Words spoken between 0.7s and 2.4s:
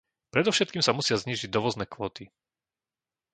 sa musia znížiť dovozné kvóty.